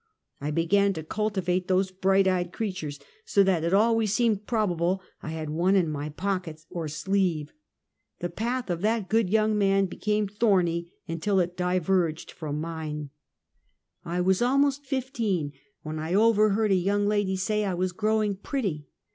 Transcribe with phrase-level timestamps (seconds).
[0.39, 5.29] I began to cultivate those bright eyed creatures, so that it always seemed probable I
[5.29, 7.53] had one in my pocket or sleeve.
[8.17, 13.11] The path of that good young man became thorny until it di verged from mine.
[14.01, 14.15] 3 34 Half a Century.
[14.15, 15.51] I was almost fifteen,
[15.83, 18.87] when I overheard a young lady say I was growing pretty.